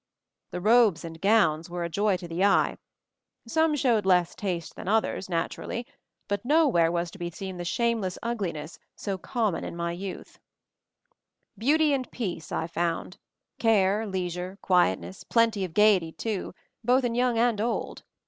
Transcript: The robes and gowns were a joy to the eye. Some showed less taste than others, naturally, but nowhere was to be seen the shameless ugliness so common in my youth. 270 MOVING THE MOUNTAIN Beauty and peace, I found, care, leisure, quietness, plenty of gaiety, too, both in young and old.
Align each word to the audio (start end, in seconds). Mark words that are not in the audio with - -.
The 0.49 0.59
robes 0.61 1.05
and 1.05 1.21
gowns 1.21 1.69
were 1.69 1.83
a 1.83 1.87
joy 1.89 2.17
to 2.17 2.27
the 2.27 2.43
eye. 2.43 2.79
Some 3.47 3.75
showed 3.75 4.03
less 4.03 4.33
taste 4.33 4.75
than 4.75 4.87
others, 4.87 5.29
naturally, 5.29 5.85
but 6.27 6.43
nowhere 6.43 6.91
was 6.91 7.11
to 7.11 7.19
be 7.19 7.29
seen 7.29 7.57
the 7.57 7.63
shameless 7.65 8.17
ugliness 8.23 8.79
so 8.95 9.19
common 9.19 9.63
in 9.63 9.75
my 9.75 9.91
youth. 9.91 10.39
270 11.59 11.67
MOVING 11.67 11.67
THE 11.67 11.67
MOUNTAIN 11.67 11.67
Beauty 11.67 11.93
and 11.93 12.11
peace, 12.41 12.51
I 12.51 12.65
found, 12.65 13.17
care, 13.59 14.07
leisure, 14.07 14.57
quietness, 14.63 15.23
plenty 15.23 15.63
of 15.63 15.75
gaiety, 15.75 16.11
too, 16.13 16.55
both 16.83 17.03
in 17.03 17.13
young 17.13 17.37
and 17.37 17.61
old. 17.61 18.01